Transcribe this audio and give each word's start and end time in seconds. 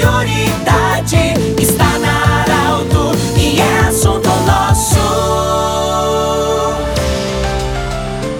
Signori. 0.00 0.49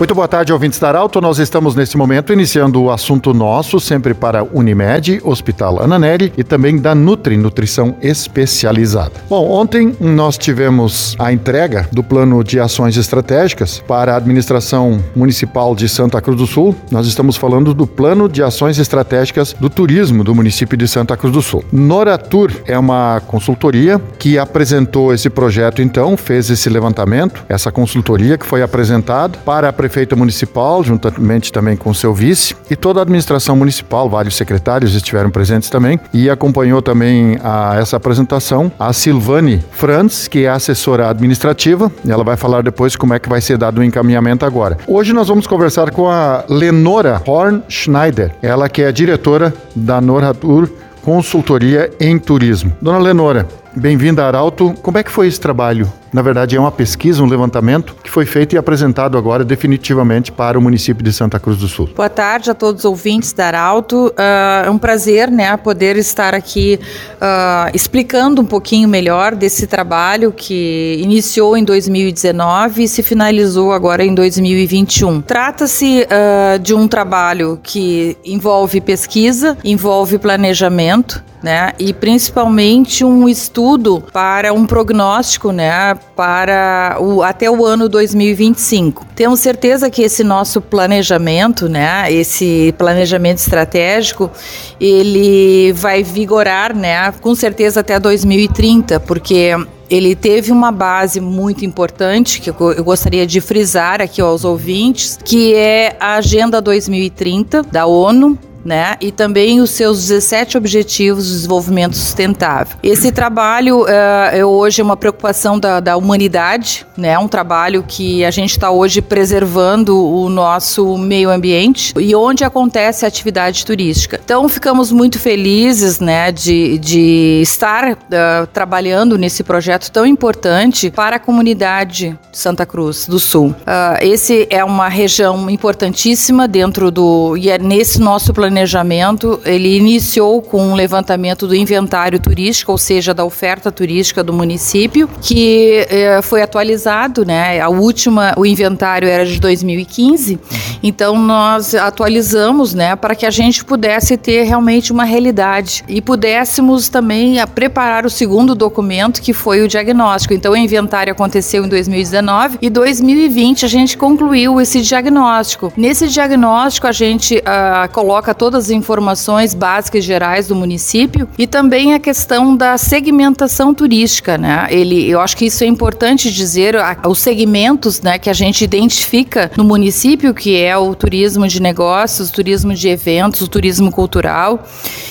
Muito 0.01 0.15
boa 0.15 0.27
tarde, 0.27 0.51
ouvintes 0.51 0.79
da 0.79 0.89
Arauto. 0.89 1.21
Nós 1.21 1.39
estamos 1.39 1.75
nesse 1.75 1.95
momento 1.95 2.33
iniciando 2.33 2.83
o 2.83 2.91
assunto 2.91 3.35
nosso, 3.35 3.79
sempre 3.79 4.15
para 4.15 4.43
Unimed, 4.43 5.21
Hospital 5.23 5.83
Ananelli 5.83 6.33
e 6.39 6.43
também 6.43 6.79
da 6.79 6.95
Nutri, 6.95 7.37
Nutrição 7.37 7.95
Especializada. 8.01 9.13
Bom, 9.29 9.51
ontem 9.51 9.95
nós 10.01 10.39
tivemos 10.39 11.15
a 11.19 11.31
entrega 11.31 11.87
do 11.93 12.03
plano 12.03 12.43
de 12.43 12.59
ações 12.59 12.97
estratégicas 12.97 13.85
para 13.87 14.15
a 14.15 14.17
administração 14.17 15.05
municipal 15.15 15.75
de 15.75 15.87
Santa 15.87 16.19
Cruz 16.23 16.39
do 16.39 16.47
Sul. 16.47 16.75
Nós 16.91 17.07
estamos 17.07 17.37
falando 17.37 17.75
do 17.75 17.87
plano 17.87 18.27
de 18.27 18.43
ações 18.43 18.79
estratégicas 18.79 19.53
do 19.53 19.69
turismo 19.69 20.25
do 20.25 20.35
município 20.35 20.79
de 20.79 20.89
Santa 20.89 21.15
Cruz 21.15 21.31
do 21.31 21.43
Sul. 21.43 21.63
Noratur 21.71 22.51
é 22.65 22.79
uma 22.79 23.21
consultoria 23.27 24.01
que 24.19 24.39
apresentou 24.39 25.13
esse 25.13 25.29
projeto, 25.29 25.83
então, 25.83 26.17
fez 26.17 26.49
esse 26.49 26.71
levantamento, 26.71 27.45
essa 27.51 27.71
consultoria 27.71 28.39
que 28.39 28.47
foi 28.47 28.63
apresentada 28.63 29.37
para 29.45 29.69
a 29.69 29.73
prefeita 29.91 30.15
municipal, 30.15 30.85
juntamente 30.85 31.53
também 31.53 31.77
com 31.77 31.93
seu 31.93 32.15
vice, 32.15 32.55
e 32.71 32.77
toda 32.77 33.01
a 33.01 33.03
administração 33.03 33.57
municipal, 33.57 34.09
vários 34.09 34.37
secretários 34.37 34.95
estiveram 34.95 35.31
presentes 35.31 35.69
também, 35.69 35.99
e 36.15 36.31
acompanhou 36.31 36.81
também 36.81 37.37
a 37.43 37.77
essa 37.77 37.97
apresentação 37.97 38.71
a 38.79 38.93
Silvane 38.93 39.65
Franz, 39.73 40.29
que 40.29 40.45
é 40.45 40.49
assessora 40.49 41.11
administrativa, 41.11 41.91
ela 42.09 42.23
vai 42.23 42.37
falar 42.37 42.63
depois 42.63 42.95
como 42.95 43.15
é 43.15 43.19
que 43.19 43.29
vai 43.29 43.41
ser 43.41 43.59
dado 43.59 43.79
o 43.79 43.85
encaminhamento 43.85 44.47
agora. 44.47 44.79
Hoje 44.87 45.13
nós 45.13 45.27
vamos 45.27 45.49
conversar 45.49 45.91
com 45.91 46.09
a 46.09 46.45
Lenora 46.49 47.21
Horn 47.27 47.61
Schneider, 47.69 48.31
ela 48.41 48.69
que 48.69 48.83
é 48.83 48.93
diretora 48.93 49.53
da 49.75 50.01
Noratur 50.01 50.71
Consultoria 51.03 51.91
em 51.99 52.19
Turismo. 52.19 52.73
Dona 52.81 52.99
Lenora, 52.99 53.49
bem-vinda 53.75 54.23
a 54.23 54.27
Arauto. 54.29 54.75
Como 54.83 54.99
é 54.99 55.03
que 55.03 55.11
foi 55.11 55.27
esse 55.27 55.41
trabalho? 55.41 55.91
Na 56.13 56.23
verdade, 56.23 56.57
é 56.57 56.61
uma 56.61 56.73
pesquisa, 56.73 57.23
um 57.23 57.27
levantamento 57.27 57.95
que 58.03 58.11
foi 58.11 58.27
feito 58.27 58.55
e 58.55 58.59
apresentado 58.59 59.17
agora 59.17 59.45
definitivamente 59.45 60.33
para 60.33 60.59
o 60.59 60.63
município 60.63 61.05
de 61.05 61.13
Santa 61.13 61.39
Cruz 61.39 61.59
do 61.59 61.69
Sul. 61.69 61.89
Boa 61.95 62.09
tarde 62.09 62.51
a 62.51 62.55
todos 62.55 62.81
os 62.81 62.85
ouvintes 62.85 63.33
da 63.33 63.47
Arauto. 63.47 64.09
Uh, 64.09 64.67
é 64.67 64.71
um 64.71 64.79
prazer 64.79 65.31
né, 65.31 65.57
poder 65.57 65.97
estar 65.97 66.35
aqui 66.35 66.81
uh, 67.15 67.71
explicando 67.73 68.43
um 68.43 68.45
pouquinho 68.45 68.89
melhor 68.89 69.37
desse 69.37 69.69
trabalho 69.69 70.33
que 70.33 70.99
iniciou 71.01 71.57
em 71.57 71.63
2019 71.63 72.83
e 72.83 72.89
se 72.89 73.03
finalizou 73.03 73.73
agora 73.73 74.05
em 74.05 74.13
2021. 74.13 75.21
Trata-se 75.21 76.07
uh, 76.07 76.59
de 76.59 76.75
um 76.75 76.89
trabalho 76.89 77.61
que 77.63 78.17
envolve 78.25 78.81
pesquisa, 78.81 79.57
envolve 79.63 80.19
planejamento, 80.19 81.23
né? 81.43 81.73
E 81.79 81.93
principalmente 81.93 83.05
um 83.05 83.29
estudo 83.29 84.03
para 84.13 84.53
um 84.53 84.67
prognóstico, 84.67 85.53
né? 85.53 85.99
Para 86.17 86.99
o, 87.01 87.23
até 87.23 87.51
o 87.51 87.65
ano 87.65 87.89
2025. 87.89 89.07
Temos 89.15 89.41
certeza 89.41 89.89
que 89.89 90.03
esse 90.03 90.23
nosso 90.23 90.61
planejamento, 90.61 91.69
né? 91.69 92.13
Esse 92.13 92.75
planejamento 92.77 93.39
estratégico, 93.39 94.31
ele 94.79 95.73
vai 95.73 96.03
vigorar, 96.03 96.77
né? 96.77 97.11
Com 97.21 97.35
certeza 97.35 97.81
até 97.81 97.99
2030, 97.99 99.01
porque 99.01 99.55
ele 99.91 100.15
teve 100.15 100.53
uma 100.53 100.71
base 100.71 101.21
muito 101.21 101.65
importante 101.65 102.41
que 102.41 102.51
eu 102.51 102.85
gostaria 102.85 103.27
de 103.27 103.41
frisar 103.41 104.01
aqui 104.01 104.21
aos 104.21 104.45
ouvintes, 104.45 105.19
que 105.25 105.53
é 105.55 105.97
a 105.99 106.15
Agenda 106.15 106.61
2030 106.61 107.65
da 107.65 107.87
ONU, 107.87 108.39
né? 108.65 108.97
E 109.01 109.11
também 109.11 109.61
os 109.61 109.71
seus 109.71 110.09
17 110.09 110.57
Objetivos 110.57 111.27
de 111.27 111.33
Desenvolvimento 111.33 111.97
Sustentável. 111.97 112.77
Esse 112.83 113.11
trabalho 113.11 113.83
uh, 113.83 113.89
é 114.33 114.45
hoje 114.45 114.83
uma 114.83 114.97
preocupação 114.97 115.59
da, 115.59 115.81
da 115.81 115.97
humanidade, 115.97 116.87
né? 116.97 117.19
Um 117.19 117.29
trabalho 117.29 117.85
que 117.87 118.25
a 118.25 118.31
gente 118.31 118.51
está 118.51 118.71
hoje 118.71 119.01
preservando 119.01 119.97
o 119.97 120.29
nosso 120.29 120.97
meio 120.99 121.31
ambiente 121.31 121.95
e 121.99 122.15
onde 122.15 122.45
acontece 122.45 123.05
a 123.05 123.09
atividade 123.09 123.65
turística. 123.65 124.21
Então 124.23 124.49
ficamos 124.49 124.93
muito 124.93 125.19
felizes, 125.19 126.01
né? 126.01 126.31
De, 126.31 126.79
de 126.79 127.41
estar 127.43 127.93
uh, 127.93 128.47
trabalhando 128.53 129.17
nesse 129.17 129.43
projeto 129.43 129.91
tão 129.91 130.05
importante 130.07 130.91
para 130.91 131.17
a 131.17 131.19
comunidade 131.19 132.19
de 132.31 132.39
Santa 132.39 132.67
Cruz 132.67 133.07
do 133.07 133.19
Sul. 133.19 133.49
Uh, 133.49 134.03
esse 134.03 134.47
é 134.51 134.65
uma 134.65 134.89
região 134.89 135.49
importantíssima 135.49 136.47
dentro 136.47 136.91
do 136.91 137.37
e 137.37 137.51
é 137.51 137.59
nesse 137.59 138.01
nosso 138.01 138.33
planejamento 138.33 138.50
planejamento, 138.51 139.41
ele 139.45 139.77
iniciou 139.77 140.43
com 140.43 140.73
um 140.73 140.75
levantamento 140.75 141.47
do 141.47 141.55
inventário 141.55 142.19
turístico, 142.19 142.73
ou 142.73 142.79
seja, 142.79 143.15
da 143.15 143.25
oferta 143.25 143.71
turística 143.71 144.25
do 144.25 144.33
município, 144.33 145.09
que 145.23 145.87
eh, 145.89 146.21
foi 146.21 146.43
atualizado, 146.43 147.25
né? 147.25 147.61
A 147.61 147.69
última, 147.69 148.35
o 148.37 148.45
inventário 148.45 149.09
era 149.09 149.25
de 149.25 149.39
2015, 149.39 150.35
uhum. 150.35 150.59
então 150.83 151.17
nós 151.17 151.77
atualizamos, 151.77 152.75
né, 152.75 152.97
para 152.97 153.15
que 153.15 153.25
a 153.25 153.31
gente 153.31 153.65
pudesse 153.65 154.17
ter 154.17 154.43
realmente 154.43 154.91
uma 154.91 155.05
realidade 155.05 155.85
e 155.87 156.03
pudéssemos 156.03 156.89
também 156.89 157.39
a, 157.39 157.47
preparar 157.47 158.05
o 158.05 158.11
segundo 158.11 158.57
documento, 158.57 159.23
que 159.23 159.33
foi 159.33 159.63
o 159.63 159.69
diagnóstico. 159.69 160.35
Então, 160.35 160.53
o 160.53 160.57
inventário 160.57 161.13
aconteceu 161.13 161.65
em 161.65 161.69
2019 161.69 162.59
e 162.61 162.69
2020 162.69 163.65
a 163.65 163.69
gente 163.69 163.97
concluiu 163.97 164.61
esse 164.61 164.81
diagnóstico. 164.81 165.73
Nesse 165.77 166.09
diagnóstico, 166.09 166.89
a 166.89 166.93
gente 166.93 167.37
uh, 167.39 167.89
coloca 167.93 168.35
todas 168.41 168.65
as 168.65 168.71
informações 168.71 169.53
básicas 169.53 170.03
e 170.03 170.07
gerais 170.07 170.49
do 170.49 170.57
município 170.57 171.29
e 171.37 171.47
também 171.47 171.93
a 171.93 171.99
questão 171.99 172.57
da 172.57 172.79
segmentação 172.79 173.75
turística, 173.75 174.39
né? 174.39 174.67
Ele, 174.71 175.11
eu 175.11 175.21
acho 175.21 175.37
que 175.37 175.45
isso 175.45 175.63
é 175.63 175.67
importante 175.67 176.33
dizer, 176.33 176.75
os 177.07 177.19
segmentos, 177.19 178.01
né, 178.01 178.19
que 178.19 178.31
a 178.31 178.33
gente 178.33 178.65
identifica 178.65 179.51
no 179.59 179.63
município, 179.63 180.33
que 180.33 180.57
é 180.57 180.75
o 180.75 180.95
turismo 180.95 181.47
de 181.47 181.61
negócios, 181.61 182.31
o 182.31 182.33
turismo 182.33 182.73
de 182.73 182.89
eventos, 182.89 183.43
o 183.43 183.49
turismo 183.49 183.93
cultural, 183.93 184.65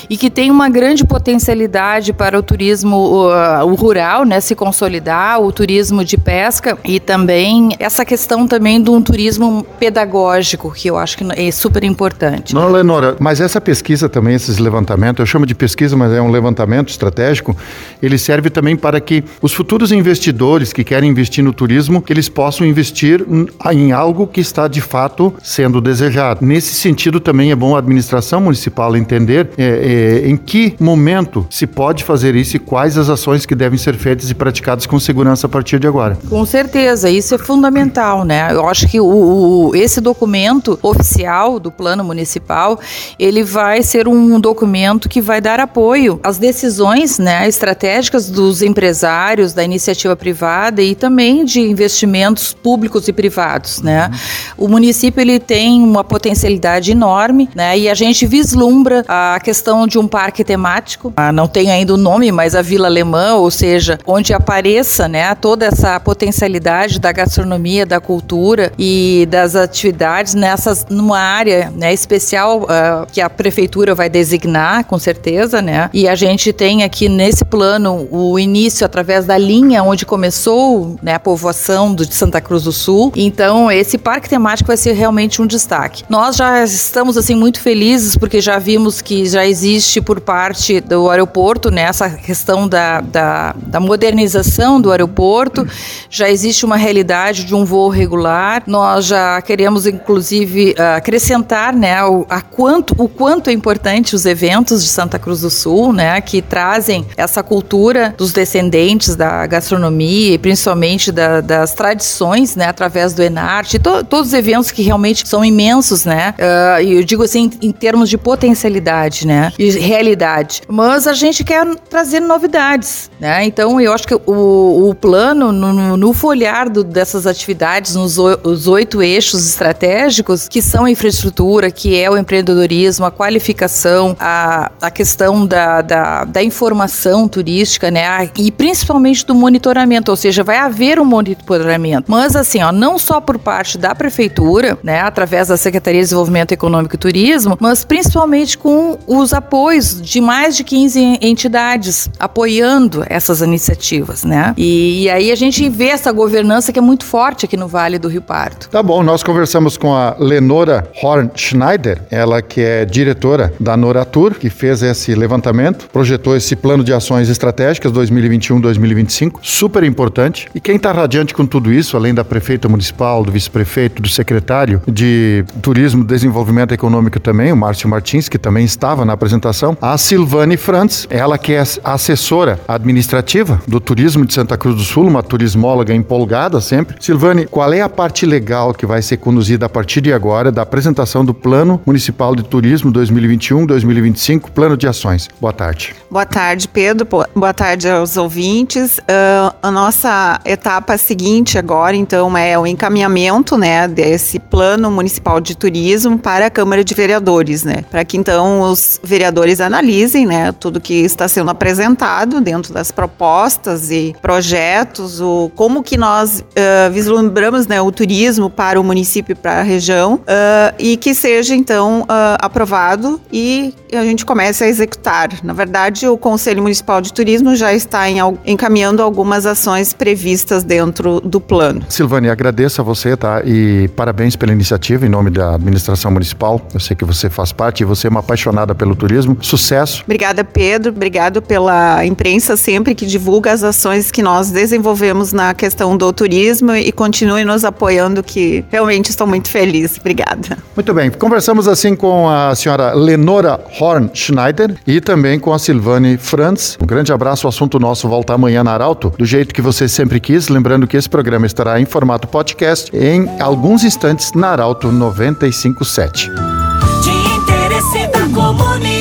e 0.09 0.17
que 0.17 0.31
tem 0.31 0.49
uma 0.49 0.67
grande 0.67 1.05
potencialidade 1.05 2.11
para 2.11 2.39
o 2.39 2.41
turismo 2.41 2.97
o, 2.97 3.75
rural, 3.75 4.25
né, 4.25 4.41
se 4.41 4.55
consolidar, 4.55 5.39
o 5.39 5.51
turismo 5.51 6.03
de 6.03 6.17
pesca 6.17 6.79
e 6.83 6.99
também 6.99 7.69
essa 7.77 8.03
questão 8.03 8.47
também 8.47 8.81
de 8.81 8.89
um 8.89 9.03
turismo 9.03 9.63
pedagógico, 9.79 10.71
que 10.71 10.89
eu 10.89 10.97
acho 10.97 11.15
que 11.15 11.25
é 11.35 11.51
super 11.51 11.83
importante. 11.83 12.55
Não, 12.55 12.71
Lenora, 12.71 13.18
mas 13.19 13.41
essa 13.41 13.59
pesquisa 13.59 14.07
também, 14.07 14.35
esses 14.35 14.57
levantamentos, 14.57 15.19
eu 15.19 15.25
chamo 15.25 15.45
de 15.45 15.55
pesquisa, 15.55 15.95
mas 15.95 16.11
é 16.11 16.21
um 16.21 16.31
levantamento 16.31 16.89
estratégico, 16.89 17.55
ele 18.01 18.17
serve 18.17 18.49
também 18.49 18.75
para 18.75 18.99
que 18.99 19.23
os 19.41 19.53
futuros 19.53 19.91
investidores 19.91 20.71
que 20.73 20.83
querem 20.83 21.09
investir 21.09 21.43
no 21.43 21.53
turismo, 21.53 22.01
que 22.01 22.13
eles 22.13 22.29
possam 22.29 22.65
investir 22.65 23.25
em 23.71 23.91
algo 23.91 24.27
que 24.27 24.41
está 24.41 24.67
de 24.67 24.81
fato 24.81 25.33
sendo 25.43 25.81
desejado. 25.81 26.45
Nesse 26.45 26.73
sentido, 26.75 27.19
também 27.19 27.51
é 27.51 27.55
bom 27.55 27.75
a 27.75 27.79
administração 27.79 28.41
municipal 28.41 28.95
entender 28.95 29.49
é, 29.57 30.23
é, 30.23 30.29
em 30.29 30.37
que 30.37 30.75
momento 30.79 31.45
se 31.49 31.67
pode 31.67 32.03
fazer 32.03 32.35
isso 32.35 32.55
e 32.55 32.59
quais 32.59 32.97
as 32.97 33.09
ações 33.09 33.45
que 33.45 33.55
devem 33.55 33.77
ser 33.77 33.95
feitas 33.95 34.29
e 34.29 34.35
praticadas 34.35 34.85
com 34.85 34.99
segurança 34.99 35.47
a 35.47 35.49
partir 35.49 35.79
de 35.79 35.87
agora. 35.87 36.17
Com 36.29 36.45
certeza, 36.45 37.09
isso 37.09 37.35
é 37.35 37.37
fundamental, 37.37 38.23
né? 38.23 38.51
Eu 38.51 38.67
acho 38.67 38.87
que 38.87 38.99
o, 38.99 39.05
o 39.05 39.75
esse 39.75 40.01
documento 40.01 40.79
oficial 40.81 41.59
do 41.59 41.71
plano 41.71 42.03
municipal, 42.03 42.79
ele 43.17 43.43
vai 43.43 43.81
ser 43.81 44.07
um 44.07 44.39
documento 44.39 45.09
que 45.09 45.21
vai 45.21 45.41
dar 45.41 45.59
apoio 45.59 46.19
às 46.23 46.37
decisões 46.37 47.19
né, 47.19 47.47
estratégicas 47.47 48.29
dos 48.29 48.61
empresários, 48.61 49.53
da 49.53 49.63
iniciativa 49.63 50.15
privada 50.15 50.81
e 50.81 50.95
também 50.95 51.45
de 51.45 51.61
investimentos 51.61 52.53
públicos 52.53 53.07
e 53.07 53.13
privados. 53.13 53.81
Né? 53.81 54.11
O 54.57 54.67
município 54.67 55.21
ele 55.21 55.39
tem 55.39 55.81
uma 55.81 56.03
potencialidade 56.03 56.91
enorme 56.91 57.49
né, 57.55 57.77
e 57.77 57.89
a 57.89 57.93
gente 57.93 58.25
vislumbra 58.25 59.03
a 59.07 59.39
questão 59.43 59.87
de 59.87 59.97
um 59.97 60.07
parque 60.07 60.43
temático, 60.43 61.13
ah, 61.15 61.31
não 61.31 61.47
tem 61.47 61.71
ainda 61.71 61.93
o 61.93 61.97
nome, 61.97 62.31
mas 62.31 62.55
a 62.55 62.61
Vila 62.61 62.87
Alemã, 62.87 63.35
ou 63.35 63.49
seja, 63.49 63.99
onde 64.05 64.33
apareça 64.33 65.07
né, 65.07 65.33
toda 65.35 65.65
essa 65.65 65.99
potencialidade 65.99 66.99
da 66.99 67.11
gastronomia, 67.11 67.85
da 67.85 67.99
cultura 67.99 68.71
e 68.77 69.27
das 69.29 69.55
atividades 69.55 70.33
nessas 70.33 70.85
numa 70.89 71.19
área 71.19 71.71
né, 71.75 71.93
especial 71.93 72.63
uh, 72.63 72.98
que 73.11 73.21
a 73.21 73.29
prefeitura 73.29 73.93
vai 73.95 74.09
designar, 74.09 74.85
com 74.85 74.97
certeza, 74.97 75.61
né? 75.61 75.89
E 75.93 76.07
a 76.07 76.15
gente 76.15 76.51
tem 76.53 76.83
aqui 76.83 77.09
nesse 77.09 77.45
plano 77.45 78.07
o 78.11 78.37
início 78.39 78.85
através 78.85 79.25
da 79.25 79.37
linha 79.37 79.83
onde 79.83 80.05
começou 80.05 80.97
né, 81.01 81.15
a 81.15 81.19
povoação 81.19 81.93
de 81.93 82.13
Santa 82.13 82.41
Cruz 82.41 82.63
do 82.63 82.71
Sul. 82.71 83.11
Então, 83.15 83.71
esse 83.71 83.97
parque 83.97 84.29
temático 84.29 84.67
vai 84.67 84.77
ser 84.77 84.93
realmente 84.93 85.41
um 85.41 85.47
destaque. 85.47 86.03
Nós 86.09 86.35
já 86.35 86.63
estamos 86.63 87.17
assim 87.17 87.35
muito 87.35 87.59
felizes 87.61 88.15
porque 88.15 88.41
já 88.41 88.57
vimos 88.59 89.01
que 89.01 89.25
já 89.25 89.45
existe 89.45 90.01
por 90.01 90.19
parte 90.19 90.79
do 90.81 91.09
aeroporto 91.09 91.69
né, 91.71 91.83
essa 91.83 92.09
questão 92.09 92.67
da, 92.67 93.01
da, 93.01 93.55
da 93.57 93.79
modernização 93.79 94.79
do 94.79 94.91
aeroporto, 94.91 95.67
já 96.09 96.29
existe 96.29 96.65
uma 96.65 96.77
realidade 96.77 97.43
de 97.45 97.55
um 97.55 97.65
voo 97.65 97.89
regular. 97.89 98.63
Nós 98.67 99.05
já 99.05 99.41
queremos, 99.41 99.85
inclusive, 99.85 100.75
acrescentar 100.95 101.73
né, 101.73 101.95
a 102.29 102.41
quanto 102.41 102.88
o 102.97 103.07
quanto 103.07 103.49
é 103.49 103.53
importante 103.53 104.15
os 104.15 104.25
eventos 104.25 104.83
de 104.83 104.89
Santa 104.89 105.19
Cruz 105.19 105.41
do 105.41 105.49
Sul, 105.49 105.93
né, 105.93 106.19
que 106.21 106.41
trazem 106.41 107.05
essa 107.15 107.43
cultura 107.43 108.13
dos 108.17 108.33
descendentes 108.33 109.15
da 109.15 109.45
gastronomia 109.45 110.33
e 110.33 110.37
principalmente 110.37 111.11
da, 111.11 111.41
das 111.41 111.73
tradições, 111.73 112.55
né, 112.55 112.65
através 112.65 113.13
do 113.13 113.21
Enarte, 113.21 113.79
to, 113.79 114.03
todos 114.03 114.27
os 114.27 114.33
eventos 114.33 114.71
que 114.71 114.81
realmente 114.81 115.27
são 115.27 115.43
imensos, 115.43 116.05
né, 116.05 116.33
uh, 116.37 116.81
eu 116.81 117.03
digo 117.03 117.23
assim 117.23 117.49
em 117.61 117.71
termos 117.71 118.09
de 118.09 118.17
potencialidade, 118.17 119.25
né, 119.25 119.51
e 119.57 119.69
realidade. 119.71 120.61
Mas 120.67 121.07
a 121.07 121.13
gente 121.13 121.43
quer 121.43 121.65
trazer 121.89 122.19
novidades, 122.19 123.09
né, 123.19 123.45
então 123.45 123.79
eu 123.79 123.93
acho 123.93 124.07
que 124.07 124.15
o, 124.15 124.89
o 124.89 124.95
plano 124.95 125.51
no, 125.51 125.97
no 125.97 126.13
folhar 126.13 126.69
do, 126.69 126.83
dessas 126.83 127.25
atividades, 127.25 127.95
nos 127.95 128.17
os 128.17 128.67
oito 128.67 129.01
eixos 129.01 129.47
estratégicos, 129.47 130.47
que 130.47 130.61
são 130.61 130.85
a 130.85 130.91
infraestrutura, 130.91 131.71
que 131.71 131.99
é 131.99 132.09
o 132.09 132.17
empreendedorismo, 132.17 132.78
a 132.87 133.11
qualificação, 133.11 134.15
a, 134.19 134.71
a 134.81 134.91
questão 134.91 135.45
da, 135.45 135.81
da, 135.81 136.23
da 136.25 136.43
informação 136.43 137.27
turística, 137.27 137.91
né? 137.91 138.29
E 138.37 138.51
principalmente 138.51 139.25
do 139.25 139.35
monitoramento, 139.35 140.11
ou 140.11 140.17
seja, 140.17 140.43
vai 140.43 140.57
haver 140.57 140.99
um 140.99 141.05
monitoramento. 141.05 142.11
Mas 142.11 142.35
assim, 142.35 142.61
ó, 142.61 142.71
não 142.71 142.97
só 142.97 143.19
por 143.19 143.37
parte 143.37 143.77
da 143.77 143.93
prefeitura, 143.93 144.77
né, 144.83 145.01
através 145.01 145.47
da 145.47 145.57
Secretaria 145.57 146.01
de 146.01 146.05
Desenvolvimento 146.05 146.51
Econômico 146.51 146.95
e 146.95 146.97
Turismo, 146.97 147.57
mas 147.59 147.83
principalmente 147.83 148.57
com 148.57 148.97
os 149.07 149.33
apoios 149.33 150.01
de 150.01 150.21
mais 150.21 150.55
de 150.55 150.63
15 150.63 151.19
entidades 151.21 152.09
apoiando 152.19 153.03
essas 153.09 153.41
iniciativas, 153.41 154.23
né? 154.23 154.53
E, 154.57 155.03
e 155.03 155.09
aí 155.09 155.31
a 155.31 155.35
gente 155.35 155.67
vê 155.69 155.87
essa 155.87 156.11
governança 156.11 156.71
que 156.71 156.79
é 156.79 156.81
muito 156.81 157.05
forte 157.05 157.45
aqui 157.45 157.57
no 157.57 157.67
Vale 157.67 157.97
do 157.97 158.07
Rio 158.07 158.21
Pardo. 158.21 158.67
Tá 158.67 158.81
bom, 158.83 159.03
nós 159.03 159.23
conversamos 159.23 159.77
com 159.77 159.95
a 159.95 160.15
Lenora 160.19 160.89
Horn 161.01 161.29
Schneider, 161.35 162.01
ela 162.11 162.41
que 162.41 162.61
é 162.61 162.68
diretora 162.85 163.53
da 163.59 163.75
Noratur, 163.75 164.35
que 164.35 164.49
fez 164.49 164.81
esse 164.81 165.13
levantamento, 165.15 165.87
projetou 165.91 166.35
esse 166.35 166.55
plano 166.55 166.83
de 166.83 166.93
ações 166.93 167.29
estratégicas 167.29 167.91
2021-2025, 167.91 169.39
super 169.41 169.83
importante. 169.83 170.47
E 170.53 170.59
quem 170.59 170.75
está 170.75 170.91
radiante 170.91 171.33
com 171.33 171.45
tudo 171.45 171.71
isso, 171.71 171.95
além 171.95 172.13
da 172.13 172.23
prefeita 172.23 172.67
municipal, 172.67 173.23
do 173.23 173.31
vice-prefeito, 173.31 174.01
do 174.01 174.09
secretário 174.09 174.81
de 174.87 175.43
Turismo 175.61 176.03
Desenvolvimento 176.03 176.73
Econômico 176.73 177.19
também, 177.19 177.51
o 177.51 177.57
Márcio 177.57 177.89
Martins, 177.89 178.29
que 178.29 178.37
também 178.37 178.65
estava 178.65 179.05
na 179.05 179.13
apresentação, 179.13 179.77
a 179.81 179.97
Silvane 179.97 180.57
Frantz, 180.57 181.07
ela 181.09 181.37
que 181.37 181.53
é 181.53 181.63
assessora 181.83 182.59
administrativa 182.67 183.61
do 183.67 183.79
Turismo 183.79 184.25
de 184.25 184.33
Santa 184.33 184.57
Cruz 184.57 184.75
do 184.75 184.83
Sul, 184.83 185.07
uma 185.07 185.23
turismóloga 185.23 185.93
empolgada 185.93 186.61
sempre. 186.61 186.95
Silvane, 186.99 187.45
qual 187.45 187.71
é 187.73 187.81
a 187.81 187.89
parte 187.89 188.25
legal 188.25 188.73
que 188.73 188.85
vai 188.85 189.01
ser 189.01 189.17
conduzida 189.17 189.65
a 189.65 189.69
partir 189.69 190.01
de 190.01 190.13
agora 190.13 190.51
da 190.51 190.61
apresentação 190.61 191.23
do 191.23 191.33
Plano 191.33 191.81
Municipal 191.85 192.35
de 192.35 192.43
Turismo 192.49 192.91
2021-2025, 192.91 194.49
Plano 194.49 194.75
de 194.75 194.87
Ações? 194.87 195.29
Boa 195.39 195.53
tarde. 195.53 195.95
Boa 196.09 196.25
tarde, 196.25 196.67
Pedro. 196.67 197.07
Boa 197.35 197.53
tarde 197.53 197.87
aos 197.87 198.17
ouvintes. 198.17 198.97
Uh, 198.97 199.55
a 199.61 199.71
nossa 199.71 200.39
etapa 200.43 200.97
seguinte 200.97 201.57
agora, 201.57 201.95
então, 201.95 202.35
é 202.35 202.57
o 202.57 202.65
encaminhamento, 202.65 203.55
né, 203.55 203.87
desse 203.87 204.39
Plano 204.39 204.89
Municipal 204.89 205.39
de 205.39 205.55
Turismo 205.55 206.17
para 206.17 206.47
a 206.47 206.49
Câmara 206.49 206.83
de 206.83 206.93
Vereadores, 206.95 207.63
né, 207.63 207.83
para 207.89 208.03
que 208.03 208.17
então 208.17 208.61
os 208.61 208.99
vereadores 209.03 209.61
analisem, 209.61 210.25
né, 210.25 210.51
tudo 210.51 210.81
que 210.81 210.95
está 210.95 211.27
sendo 211.27 211.51
apresentado 211.51 212.41
dentro 212.41 212.73
das 212.73 212.91
propostas 212.91 213.91
e 213.91 214.15
projetos, 214.21 215.21
o 215.21 215.51
como 215.55 215.83
que 215.83 215.97
nós 215.97 216.39
uh, 216.39 216.91
vislumbramos, 216.91 217.67
né, 217.67 217.79
o 217.79 217.91
turismo 217.91 218.49
para 218.49 218.81
o 218.81 218.83
município, 218.83 219.35
para 219.35 219.59
a 219.59 219.63
região, 219.63 220.15
uh, 220.15 220.73
e 220.79 220.97
que 220.97 221.13
seja 221.13 221.53
então 221.53 222.05
aprovado 222.39 223.19
e 223.31 223.73
a 223.93 224.03
gente 224.03 224.25
comece 224.25 224.63
a 224.63 224.67
executar. 224.67 225.29
Na 225.43 225.53
verdade, 225.53 226.07
o 226.07 226.17
Conselho 226.17 226.61
Municipal 226.61 227.01
de 227.01 227.13
Turismo 227.13 227.55
já 227.55 227.73
está 227.73 228.09
em, 228.09 228.17
encaminhando 228.45 229.01
algumas 229.01 229.45
ações 229.45 229.93
previstas 229.93 230.63
dentro 230.63 231.19
do 231.19 231.39
plano. 231.39 231.83
Silvane, 231.89 232.29
agradeço 232.29 232.81
a 232.81 232.83
você, 232.83 233.17
tá? 233.17 233.41
E 233.45 233.87
parabéns 233.95 234.35
pela 234.35 234.51
iniciativa 234.51 235.05
em 235.05 235.09
nome 235.09 235.29
da 235.29 235.55
administração 235.55 236.11
municipal. 236.11 236.61
Eu 236.73 236.79
sei 236.79 236.95
que 236.95 237.05
você 237.05 237.29
faz 237.29 237.51
parte 237.51 237.81
e 237.81 237.85
você 237.85 238.07
é 238.07 238.09
uma 238.09 238.19
apaixonada 238.19 238.73
pelo 238.73 238.95
turismo. 238.95 239.37
Sucesso. 239.41 240.03
Obrigada, 240.03 240.43
Pedro. 240.43 240.91
Obrigado 240.91 241.41
pela 241.41 242.05
imprensa 242.05 242.55
sempre 242.55 242.95
que 242.95 243.05
divulga 243.05 243.51
as 243.51 243.63
ações 243.63 244.11
que 244.11 244.21
nós 244.21 244.51
desenvolvemos 244.51 245.33
na 245.33 245.53
questão 245.53 245.97
do 245.97 246.11
turismo 246.13 246.75
e 246.75 246.91
continue 246.91 247.43
nos 247.43 247.63
apoiando, 247.63 248.23
que 248.23 248.63
realmente 248.69 249.09
estou 249.09 249.25
muito 249.27 249.49
feliz. 249.49 249.97
Obrigada. 249.99 250.57
Muito 250.75 250.93
bem. 250.93 251.09
Conversamos 251.11 251.67
assim 251.67 251.95
com 252.29 252.35
a 252.35 252.53
senhora 252.53 252.93
Lenora 252.93 253.59
Horn 253.79 254.11
Schneider 254.13 254.75
e 254.85 255.01
também 255.01 255.39
com 255.39 255.51
a 255.51 255.57
Silvane 255.57 256.15
Franz. 256.15 256.77
Um 256.79 256.85
grande 256.85 257.11
abraço. 257.11 257.47
O 257.47 257.49
assunto 257.49 257.79
nosso 257.79 258.07
volta 258.07 258.33
amanhã 258.33 258.63
na 258.63 258.71
Arauto, 258.71 259.11
do 259.17 259.25
jeito 259.25 259.53
que 259.53 259.61
você 259.63 259.87
sempre 259.87 260.19
quis. 260.19 260.47
Lembrando 260.47 260.85
que 260.85 260.95
esse 260.95 261.09
programa 261.09 261.47
estará 261.47 261.81
em 261.81 261.85
formato 261.85 262.27
podcast 262.27 262.95
em 262.95 263.27
alguns 263.39 263.83
instantes 263.83 264.31
na 264.33 264.49
Arauto 264.49 264.91
957. 264.91 266.29
De 266.29 267.09
interesse 267.35 268.07
da 268.07 268.21
comunidade, 268.31 268.98